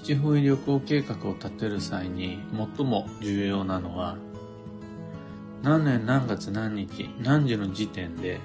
[0.00, 2.38] 七方位旅行計画を立てる際に
[2.76, 4.16] 最も重要なのは、
[5.62, 8.38] 何年何月何日何時の時点で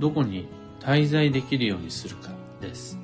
[0.00, 0.48] どこに
[0.80, 2.30] 滞在できるようにするか
[2.60, 2.98] です。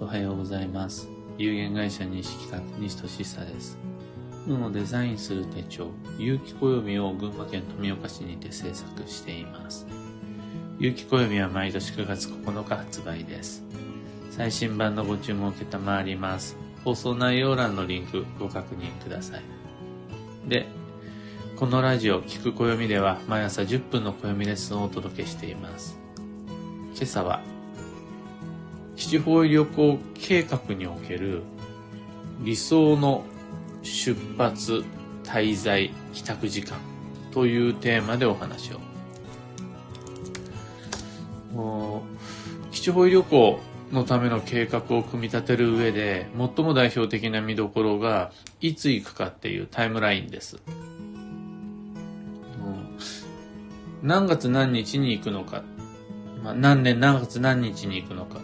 [0.00, 1.10] おはようございます。
[1.36, 3.78] 有限会社西企画西俊久です。
[4.46, 5.88] 運をデザインする手帳、
[6.18, 9.86] 有機暦を群馬県富岡市にて制作しています。
[10.78, 13.62] 有機暦は毎年9月9日発売です。
[14.40, 16.56] 最新版のご注文を受けたまわります。
[16.82, 19.42] 放送内容欄のリンクご確認ください。
[20.48, 20.66] で、
[21.56, 25.98] このラジオ、聞く暦では毎朝10分の暦レッスンをお届けしています。
[26.94, 27.42] 今朝は、
[28.96, 31.42] 七方旅行計画における
[32.42, 33.24] 理想の
[33.82, 34.84] 出発、
[35.22, 36.78] 滞在、帰宅時間
[37.30, 38.80] というテーマでお話を。
[42.70, 43.60] 七方旅行
[43.92, 50.60] のための計画を組み立てる上で、最も代表的な見どころが、いつ行くかっていうタイムラインです。
[54.02, 55.62] 何月何日に行くのか、
[56.42, 58.40] まあ、何年何月何日に行くのか、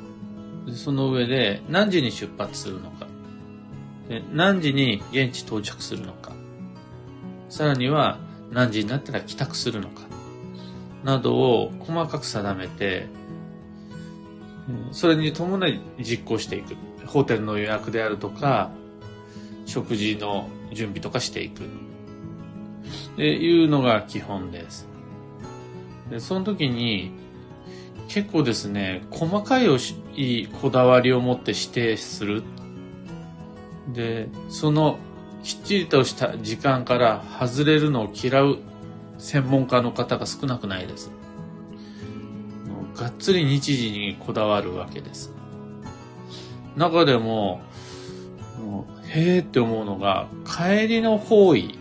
[0.74, 3.06] その上で何時に出発するのか、
[4.08, 6.32] で何時に現地到着するのか、
[7.48, 8.18] さらには
[8.50, 10.02] 何時になったら帰宅するのか、
[11.04, 13.06] などを細かく定めて、
[14.92, 16.76] それに伴い実行していく。
[17.06, 18.70] ホテルの予約であるとか、
[19.64, 21.64] 食事の準備とかしていく。
[21.64, 21.66] っ
[23.16, 24.88] ていうのが基本です。
[26.10, 27.12] で、その時に、
[28.08, 29.66] 結構ですね、細かい
[30.14, 32.42] いこだわりを持って指定する。
[33.92, 34.98] で、その
[35.42, 38.58] きっちりとした時間から外れるのを嫌う
[39.18, 41.10] 専門家の方が少なくないです。
[42.96, 45.32] がっつり日時にこだわるわけです。
[46.76, 47.60] 中でも、
[48.58, 51.78] もへえって思うのが、帰りの方位。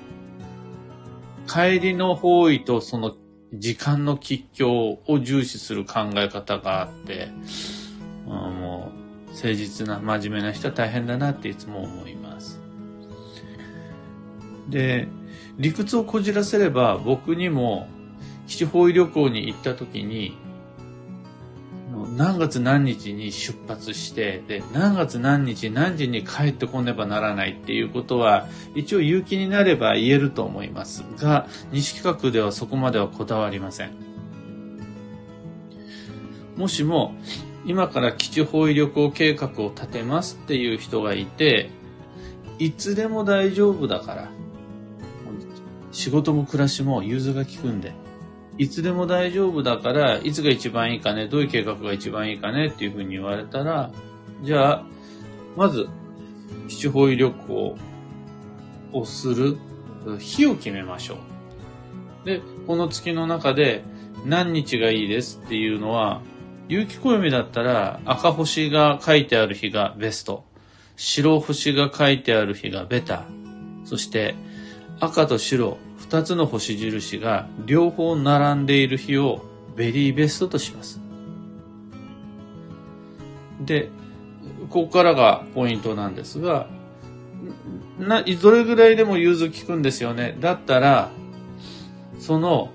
[1.48, 3.16] 帰りの方位とその
[3.54, 7.30] 時間の吉祥を重視する考え方があって、
[8.26, 8.92] も
[9.28, 12.60] う誠実な真面目な人は大変だなっていつも思います。
[14.70, 15.08] で、
[15.58, 17.88] 理屈をこじらせれば僕にも
[18.48, 20.38] 基地方位旅行に行った時に
[22.16, 33.92] 何月何日に出発して、で、何月何日何時に帰ってこねばならないっていうことは、一応有機になれば言えると思いますが、西企画ではそこまではこだわりません。
[36.56, 37.16] もしも、
[37.66, 41.70] 今から基地方位旅行計画を立てますっていう人がいて、
[42.60, 44.30] いつでも大丈夫だから、
[45.92, 47.94] 仕事も暮らしも融通が利くんで、
[48.58, 53.92] いつでも大丈夫だから、いつが一番いいかね、どういう計画が一番いいかねっていうふうに言われたら、
[54.44, 54.86] じゃあ、
[55.56, 55.90] まず、
[56.68, 57.78] 七方位旅行
[58.94, 59.58] をする
[60.20, 62.26] 日を決めましょう。
[62.26, 63.84] で、この月の中で
[64.26, 66.22] 何日がいいですっていうのは、
[66.68, 70.44] 有機暦だったら赤星が書いてある日がベスト。
[70.96, 73.26] 白星が書いてある日がベタ。
[73.84, 74.36] そして
[75.00, 75.78] 赤と白、
[76.16, 79.44] 二つの星印が両方並んでいる日を
[79.76, 81.02] ベリーベストとします。
[83.60, 83.90] で、
[84.70, 86.70] ここからがポイントなんですが、
[88.00, 90.38] な、どれぐらいでも融通聞くんですよね。
[90.40, 91.10] だったら、
[92.18, 92.72] その、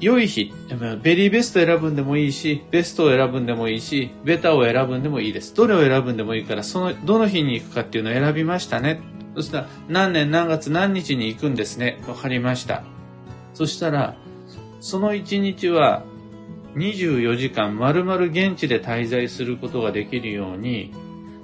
[0.00, 0.54] 良い日、
[1.02, 5.54] ベリーベスト選ぶんでもいいし、ベストを選ぶんでもいいし、ベタを選ぶんでもいいです。
[5.54, 9.02] どれを選ぶんでもいいから、その、どの日に行くかっていうのを選びましたね。
[9.40, 11.98] そしたら、何年何月何日に行くんですね？
[12.06, 12.82] わかりました。
[13.54, 14.16] そしたら、
[14.80, 16.02] その1日は
[16.74, 20.92] 24時間丸々現地で滞在することができるように、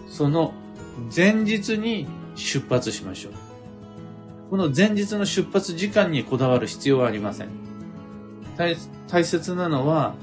[0.08, 0.52] その
[1.14, 3.32] 前日に出発しましょう。
[4.50, 7.48] この前日の出発時間にこだわる必要はありません。
[9.08, 10.14] 大切なのは、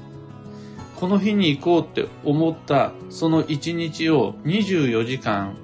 [0.96, 5.56] この日に行こうって思ったその1日を24時間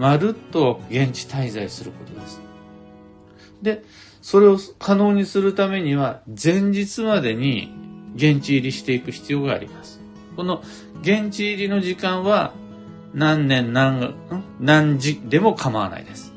[0.00, 2.40] まるっと現地滞在することです。
[3.60, 3.84] で、
[4.22, 7.70] それを可能にするためには、前日までに
[8.14, 10.00] 現地入りしていく必要があります。
[10.36, 10.62] この
[11.02, 12.54] 現地入りの時間は、
[13.12, 14.14] 何年何、
[14.58, 16.32] 何時でも構わないです。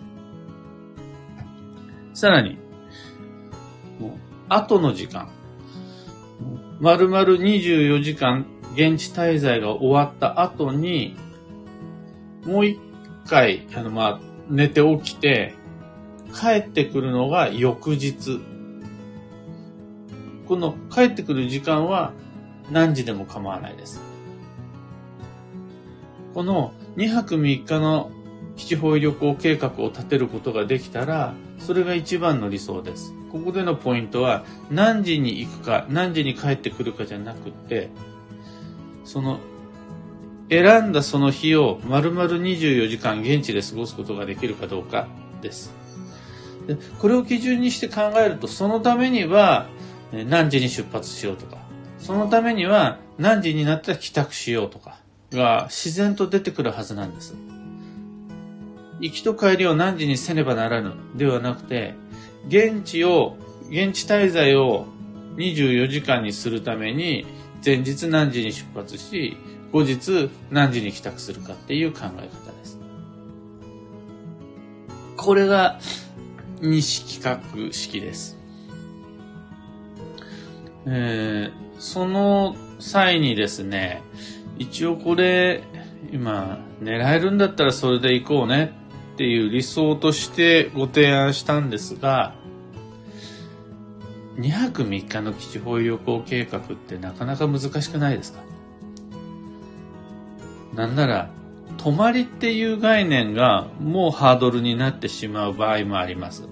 [2.13, 2.57] さらに、
[4.49, 5.29] 後の時間。
[6.81, 11.15] 丸々24時間現地滞在が終わった後に、
[12.45, 12.77] もう一
[13.27, 15.55] 回、あの、まあ、寝て起きて、
[16.33, 18.39] 帰ってくるのが翌日。
[20.47, 22.11] この帰ってくる時間は
[22.69, 24.01] 何時でも構わないです。
[26.33, 28.11] この2泊3日の
[28.55, 33.13] 基地方位旅行計画を立てることができたら、それが一番の理想です。
[33.31, 37.89] ここでのポイントは、何時に行くか、何時に帰ってくるかじゃなくって、
[39.05, 39.39] その、
[40.61, 45.07] 選んだその日を丸々24時間現地で過ごすことができるかどうか
[45.41, 45.73] です。
[46.67, 49.67] でこれを基準にして考えると、そのためには
[50.11, 51.57] 何時に出発しようとか、
[51.99, 54.97] そのためには何時になったら帰宅しようとか
[55.31, 57.35] が自然と出てくるはずなんです。
[58.99, 61.95] 行きと帰りを何時にせねばならぬではなくて、
[62.47, 63.37] 現地を、
[63.69, 64.85] 現地滞在を
[65.35, 67.25] 24時間にするために、
[67.65, 69.37] 前日何時に出発し、
[69.73, 72.79] 後日何時に帰宅するかっていう考え方です。
[75.17, 75.79] これが
[76.61, 78.37] 西企画式です。
[80.85, 84.01] えー、その際にですね、
[84.59, 85.63] 一応これ、
[86.11, 88.73] 今、狙えるんだったらそれで行こうね
[89.13, 92.35] っていう理想としてご提案したんですが、
[94.37, 98.52] 2泊3日の基地方旅行計画ってなかなか難しくないですか？
[100.75, 101.29] なんなら、
[101.77, 106.47] 泊まりっていう概念がもうハードルになってしまう場合もあります。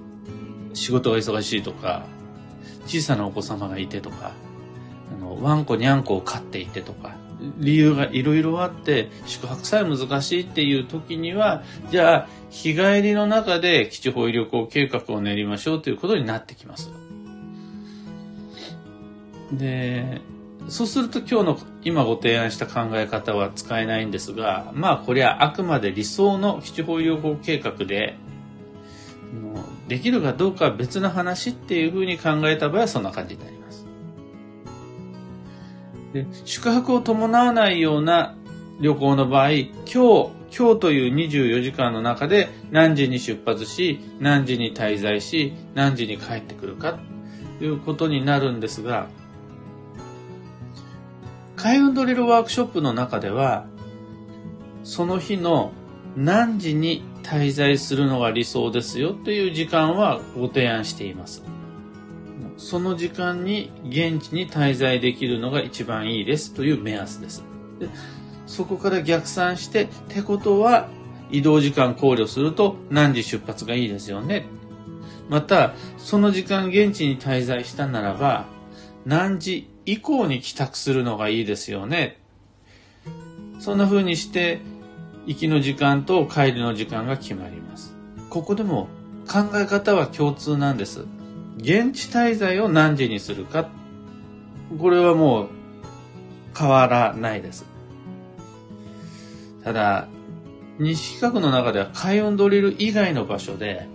[0.73, 2.05] 仕事が忙しいとか、
[2.85, 4.31] 小さなお子様がいてとか、
[5.15, 7.15] あの、ワンコにゃんこを飼っていてとか、
[7.57, 16.91] 理由がいろいろあって、宿泊さえ難しいっていう時には、じゃあ、日帰りの中で基地方医旅行計画を練りましょうということになってきます。
[19.51, 20.21] で、
[20.67, 28.17] そうすると今日の今ご提案した考え方は使えないんですが、まあこれはあくまで理想の基地方医療法計画で、
[29.87, 33.85] できるかどうかは別の話っていうふうに考えた場合はそんな感じになります。
[36.13, 38.35] で宿泊を伴わないような
[38.79, 46.99] 旅行の場合、今日、今日という24時間の中で何時に出発し、何時に滞在し、何時に帰ってくるか
[47.59, 49.07] ということになるんですが、
[51.61, 53.67] 開運ドリルワークショップの中では、
[54.83, 55.73] その日の
[56.15, 61.43] 何時に滞在するのが理想ですよという時間はご提案しています。
[62.57, 67.43] その時間に現地に滞在できるのが一番いいですという目安です。
[67.79, 67.89] で
[68.47, 70.89] そこから逆算して、ってことは
[71.29, 74.47] 移動時間考慮すると何時出発がいいですよね。
[75.29, 78.47] また、その時間現地に滞在したならば、
[79.05, 82.17] 何時以降に帰宅するのがいいですよね。
[83.59, 84.59] そんな風にして、
[85.25, 87.95] 行きの時間と帰りの時間が決まります。
[88.29, 88.87] ここでも
[89.27, 91.05] 考え方は共通なんです。
[91.57, 93.69] 現地滞在を何時にするか。
[94.79, 95.49] これはもう
[96.57, 97.65] 変わらないです。
[99.63, 100.07] ただ、
[100.79, 103.87] 西企画の中では海運ドリル以外の場所で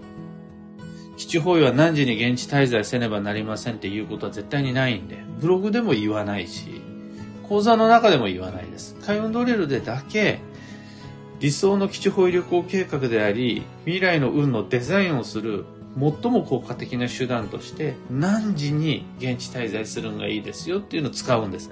[1.17, 6.83] 基地方位は何時に現地滞在せねばなりませんっていうことは絶対にないんで、ブログでも言わないし、
[7.49, 8.97] 講座の中でも言わないです。
[9.03, 10.41] 海運ドリルでだけ、
[11.41, 15.65] 理想の基地方位旅行計画であり、未来の運のデザインをする
[15.99, 21.71] 最も効果的な手段として、何時に現地滞在するのがいいですよっていうのを使うんです。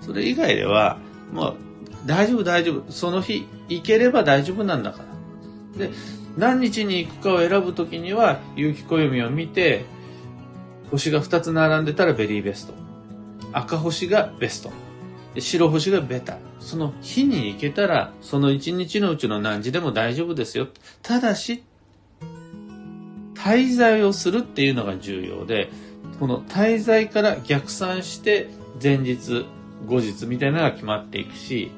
[0.00, 0.98] それ以外では、
[1.32, 1.56] もう、
[2.06, 2.90] 大丈夫大丈夫。
[2.90, 5.04] その日行ければ大丈夫なんだか
[5.78, 5.86] ら。
[5.86, 5.92] で、
[6.36, 9.84] 何日に行くかを選ぶときには、有機暦を見て、
[10.90, 12.74] 星が2つ並んでたらベリーベスト。
[13.52, 14.70] 赤星がベスト。
[15.38, 16.38] 白星がベタ。
[16.60, 20.68] その日に行けたら、その1日のうちの何時でも大丈夫ですよ。
[21.02, 21.64] ただし、
[23.34, 25.70] 滞在をするっていうのが重要で、
[26.20, 28.48] この滞在から逆算して
[28.82, 29.46] 前日、
[29.86, 31.72] 後日みたいなのが決まっていくし、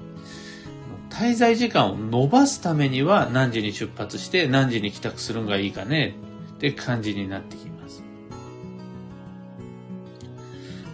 [1.15, 6.17] 滞在時間を伸ばすためには何時に出発して何時に帰宅するのがいいかね
[6.57, 8.03] って感じになってきます。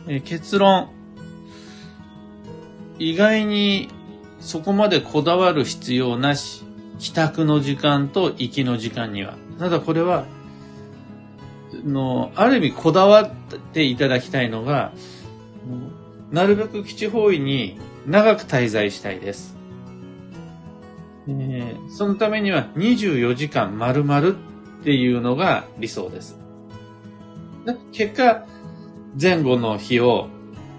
[0.08, 0.90] え結論。
[2.98, 3.88] 意外に
[4.40, 6.64] そこまでこだわる必要なし、
[6.98, 9.36] 帰宅の時間と行きの時間には。
[9.58, 10.26] ただこれは、
[11.82, 13.30] の、ある意味こだわっ
[13.72, 14.92] ていただきたいのが、
[16.30, 19.59] なるべく基地方位に長く滞在したいです。
[21.28, 24.32] えー、そのためには24時間丸々っ
[24.82, 26.38] ていうのが理想です。
[27.92, 28.46] 結果、
[29.20, 30.28] 前後の日を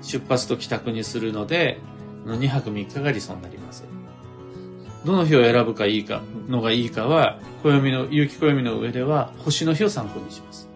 [0.01, 1.79] 出発と帰宅にするので、
[2.25, 3.85] 2泊3日が理想になります。
[5.05, 10.69] どの日を選ぶかいいか、のがいいかは、暦の、有機暦の上では星の日を参考にします。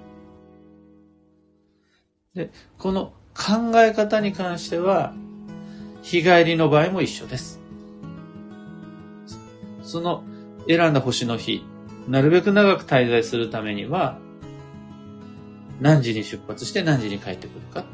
[2.34, 5.14] で、この考え方に関しては、
[6.02, 7.65] 日帰りの場合も一緒です。
[9.96, 10.26] その
[10.68, 11.66] 選んだ星の日、
[12.10, 14.20] なるべく長く滞在するためには、
[15.80, 17.86] 何時に出発して何時に帰ってくるか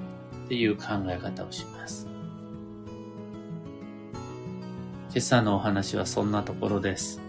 [0.45, 2.07] っていう考え方をします。
[5.11, 7.21] 今朝のお話はそんなところです。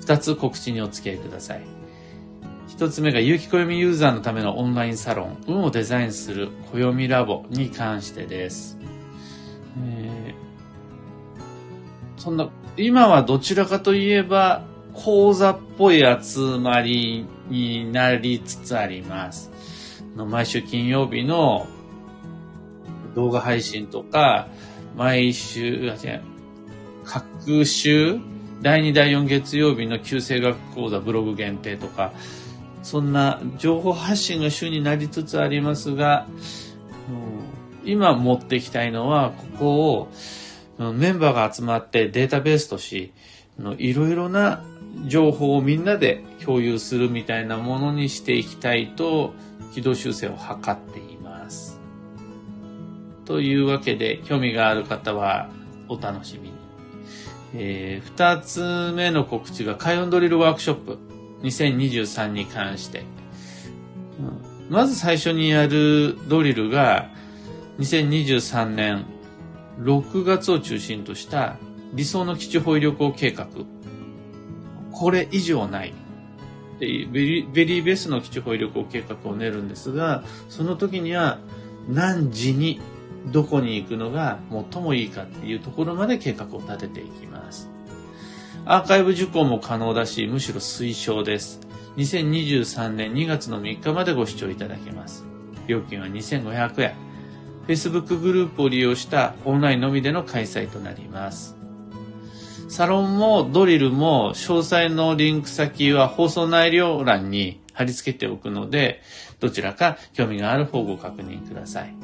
[0.00, 1.62] 二つ告知にお付き合いください。
[2.66, 8.76] 一つ目が有機暦ユーザーのためのオンラインサロン、運をデザインする暦ラボに関してです。
[9.86, 14.64] えー、そんな、今はどちらかといえば、
[14.94, 19.50] 講座っぽい集まりになりつつあります。
[20.16, 21.66] 毎週金曜日の
[23.14, 24.48] 動画配信とか、
[24.96, 25.92] 毎週、
[27.04, 28.18] 各週、
[28.60, 32.12] 第2、第4月曜日の旧正学講座ブログ限定とか、
[32.82, 36.26] そんな情報発信が主になりつつありますが、
[37.84, 40.08] 今持ってきたいのは、ここを
[40.78, 43.12] メンバーが集まってデータベースとし、
[43.78, 44.64] いろいろな
[45.06, 49.34] 情報をみんなで共有するみたいなものにしていきたいと、
[49.74, 51.80] 軌道修正を図っています。
[53.24, 55.48] というわけで、興味がある方は
[55.88, 56.54] お楽しみに。
[57.56, 60.98] えー、二つ目の告知が、開運ドリルワークショップ
[61.42, 63.04] 2023に関して。
[64.68, 67.10] まず最初にやるドリルが、
[67.78, 69.04] 2023年
[69.80, 71.56] 6月を中心とした
[71.92, 73.48] 理想の基地保有旅行計画。
[74.92, 75.94] これ以上ない。
[76.80, 81.38] ベリベリーベースの基地保有旅行計画を練るんですが、その時には
[81.88, 82.80] 何時に
[83.32, 84.38] どこに行くのが
[84.72, 87.70] 最もいいかっていうところまで計画を立てていきます。
[88.66, 91.60] アーカイブ受講も可能だし、むしろ推奨です。
[91.96, 95.24] 2023年2月の3日までご視聴いただけます。
[95.66, 97.03] 料金は2500円。
[97.66, 101.56] Facebook グループを利用したオンラインのみでの開催となります。
[102.68, 109.00] サロンもドリルも詳細のリンク先は放送内容欄に貼り付けておくので、
[109.40, 111.94] どちらか興味がある方をご確認ください。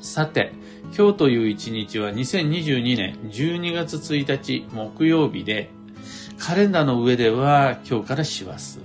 [0.00, 0.52] さて、
[0.96, 5.70] 今日という一日は2022年12月1日木曜日で、
[6.38, 8.80] カレンダーの上では今日から師走。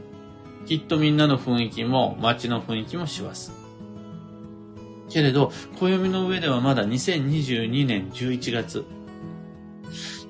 [0.68, 3.57] きっとみんなの雰囲気も街の雰囲気も師走。
[5.10, 8.86] けれど、暦の上ではまだ2022年11月。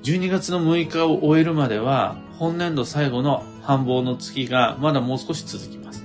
[0.04, 6.04] 12月の6日を終えるまでは、本年度最後の繁忙の月がまだもう少し続きます。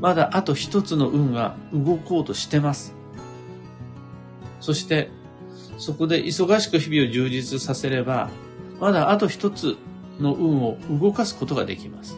[0.00, 2.94] まだあと一つの運が動こうとしてます。
[4.60, 5.10] そして、
[5.78, 8.30] そこで忙しく日々を充実させれば、
[8.80, 9.76] まだあと一つ
[10.18, 12.16] の運を動かすことができます。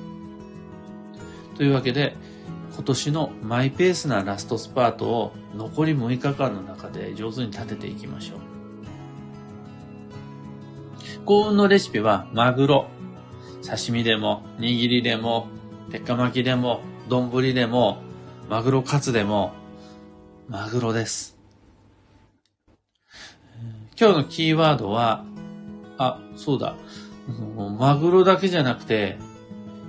[1.56, 2.16] というわけで、
[2.80, 8.38] 今年のマイペースなラストスパートを残り6日間の中で上手に立てていきましょう。
[11.26, 12.86] 幸運のレシピはマグロ。
[13.62, 15.48] 刺身でも、握りでも、
[15.90, 17.98] 鉄火巻きでも、丼でも、
[18.48, 19.52] マグロカツでも、
[20.48, 21.36] マグロです。
[24.00, 25.26] 今日のキーワードは、
[25.98, 26.76] あ、そうだ。
[27.78, 29.18] マグロだけじゃなくて、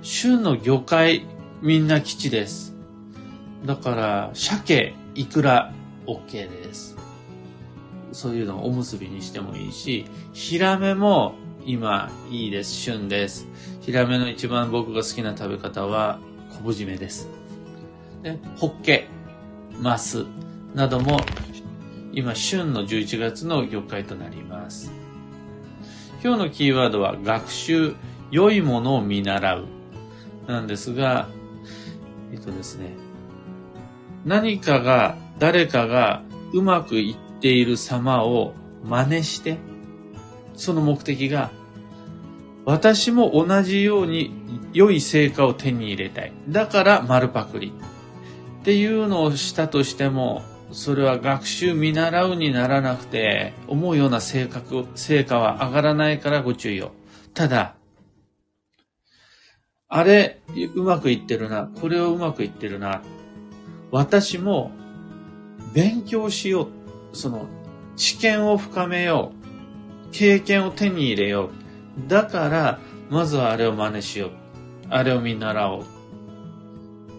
[0.02, 1.26] 旬の魚介、
[1.62, 2.71] みんな基地です。
[3.64, 5.72] だから、鮭、イクラ、
[6.06, 6.96] OK です。
[8.12, 12.72] そういうのをおむすびにしてもいいし、ヒラメも今いいです。
[12.74, 13.46] 旬です。
[13.80, 16.18] ヒラメの一番僕が好きな食べ方は、
[16.50, 17.28] 昆布締めです。
[18.22, 19.08] で、ホッケ、
[19.80, 20.26] マス
[20.74, 21.20] なども
[22.12, 24.92] 今旬の11月の魚介となります。
[26.22, 27.94] 今日のキーワードは学習、
[28.30, 29.66] 良いものを見習う
[30.46, 31.28] なんですが、
[32.32, 32.94] えっとですね、
[34.24, 39.58] 何かが、誰かがうまくいっている様を真似して、
[40.54, 41.50] その目的が、
[42.64, 44.32] 私も同じように
[44.72, 46.32] 良い成果を手に入れたい。
[46.48, 47.72] だから丸パクリ。
[48.60, 56.92] っていうのをしたとしても、それは学習見習うにならなくて、思うような性格、成果は上がらないからご注意を。
[57.34, 57.74] ただ、
[59.88, 60.40] あれ、
[60.74, 61.68] うまくいってるな。
[61.80, 63.02] これをうまくいってるな。
[63.92, 64.72] 私も
[65.74, 66.68] 勉強しよ
[67.12, 67.16] う。
[67.16, 67.46] その、
[67.94, 69.32] 知見を深めよ
[70.08, 70.10] う。
[70.12, 71.50] 経験を手に入れよ
[72.06, 72.08] う。
[72.08, 72.80] だから、
[73.10, 74.30] まずはあれを真似しよう。
[74.88, 75.84] あれを見習おう。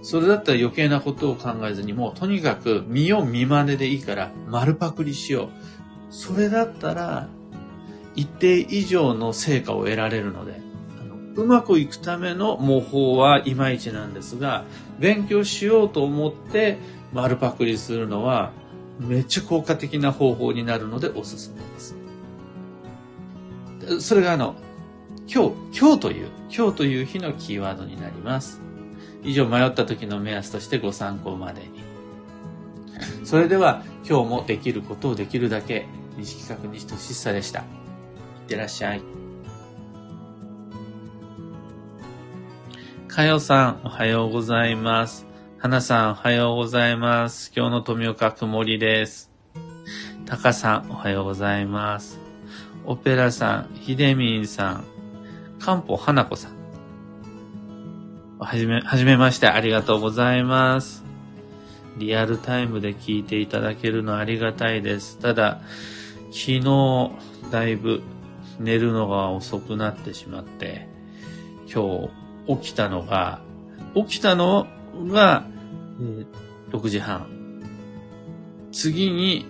[0.02, 5.50] それだったら余計なことを考えずにもうとにかく見よう見真似でいいから丸パクリしよう。
[6.10, 7.30] それだったら
[8.16, 10.60] 一定以上の成果を得られるので、
[11.36, 14.66] うまくいくための模倣はいまいちなんですが、
[15.04, 16.78] 勉強しようと思って
[17.12, 18.54] 丸パクリするのは
[19.00, 21.62] めっちゃ効果的な方法になるのでおすすめ
[23.90, 24.08] です。
[24.08, 24.56] それがあの、
[25.28, 28.62] 今日、今日という、今日という日のキーワードになります。
[29.24, 31.68] 以上迷った時の目安としてご参考までに。
[33.26, 35.86] それでは今日もできることをできるだけ、
[36.18, 37.60] 西企画西俊さでした。
[37.60, 37.66] いっ
[38.48, 39.23] てらっしゃい。
[43.14, 45.28] かよさん、おはようございます。
[45.60, 47.52] はなさん、おはようございます。
[47.56, 49.30] 今日の富岡曇りです。
[50.26, 52.20] たかさん、おはようございます。
[52.86, 54.86] オペラさん、ひでみんさん、
[55.60, 56.54] かんぽはなこさん。
[58.40, 61.04] はじめ、はじめまして、ありがとうございます。
[61.98, 65.20] リアルタイムで聞いていただけるのありがたいです。
[65.20, 65.62] ただ、
[66.32, 67.12] 昨日、
[67.52, 68.02] だいぶ
[68.60, 70.88] 寝るのが遅くなってしまって、
[71.72, 73.42] 今日起きたのが、
[73.96, 74.68] 起きたの
[75.08, 75.46] が、
[76.00, 76.26] えー、
[76.72, 77.28] 6時半。
[78.72, 79.46] 次に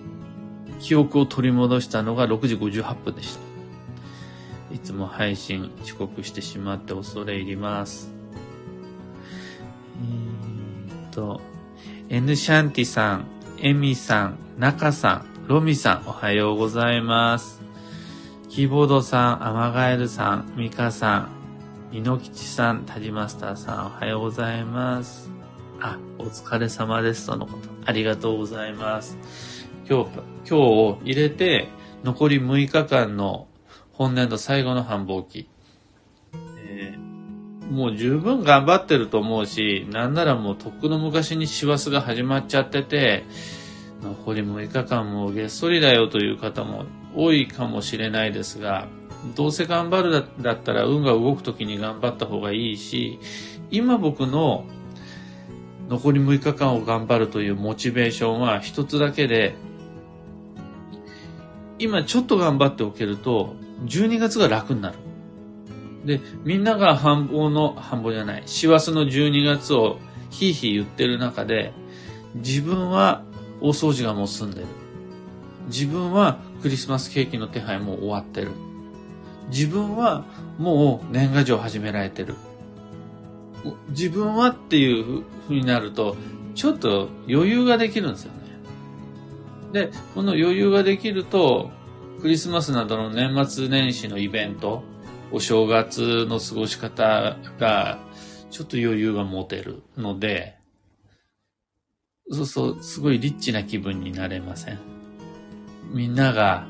[0.80, 4.76] 記憶を取り戻したのが6時58分でした。
[4.76, 8.12] いつも配信遅刻してしまって恐れ入ります。
[10.90, 11.42] えー、っと、
[12.10, 13.28] N シャンティさん、
[13.60, 17.62] エミさん、ナカさん、ロミさん、おはようございます。
[18.50, 21.43] キーボードさん、アマガエルさん、ミカさん、
[21.94, 25.30] イノキチさん、タジマスターさん、おはようございます。
[25.80, 27.28] あ、お疲れ様です。
[27.28, 27.70] とのこと。
[27.86, 29.16] ありがとうございます。
[29.88, 31.70] 今日、今日を入れて、
[32.04, 33.48] 残り6日間の
[33.92, 35.48] 本年度最後の繁忙期。
[36.66, 43.24] えー、もう十分頑張ってると思うし、なんならもうとっくの昔に師走が始まっちゃってて、
[44.02, 46.86] 残り6日間もげっそりだよという方も
[47.16, 48.88] 多いかもしれないですが、
[49.36, 53.20] どうせ頑張るだったら運が動く時に頑張った方がいいし、
[53.72, 54.66] 今僕の
[55.90, 59.56] 残り6日間を頑張るというモチベーションは一つだけで、
[61.80, 64.98] 今ちょっと頑張っておけると、12月が楽になる。
[66.06, 71.74] で、みんなが繁忙の、繁忙じゃない、師走の12月をひいひい言ってる中で、
[72.36, 73.24] 自分は
[73.62, 74.68] 大掃除がもう済んでる。
[75.68, 78.52] 自分はクリスマスケーキの手配も終わってる。
[79.50, 80.26] 自分は
[80.58, 82.36] もう年賀状始められてる。
[83.90, 86.16] 自分はっていう風になると、
[86.56, 88.40] ちょっと余裕ができるんですよね。
[89.72, 91.72] で、この余裕ができると、
[92.22, 94.84] クリスマスなどの年末年始のイベント、
[95.32, 98.00] お正月の過ごし方が、
[98.52, 100.56] ちょっと余裕が持てるので、
[102.30, 104.80] そうそう、すごいリッチな気分になれません？
[105.92, 106.68] みんなが、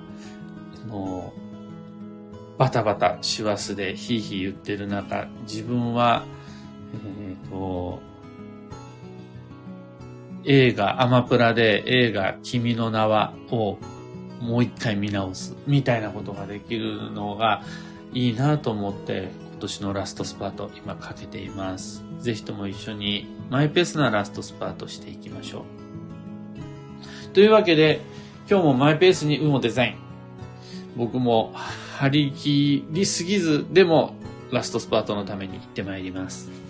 [0.88, 1.42] もう、
[2.58, 6.24] バタバタ、師走でヒーヒー言ってる中、自分は、
[6.94, 8.00] えっ、ー、と、
[10.46, 13.78] 映画、アマプラで映画、君の名はを
[14.39, 17.63] もう一回見直す、みたいなことができるのが
[18.13, 22.04] いいなと思って、今年のラストスパート、今かけています。
[22.20, 27.30] ぜひとも一緒にマイペースなラストスパートしていきましょう。
[27.34, 28.02] というわけで、
[28.50, 29.96] 今日もマイペースに運をデザイン。
[30.96, 31.54] 僕も
[32.04, 34.16] 張り切りすぎずでも
[34.52, 36.62] ラストスパートのために行ってまいります。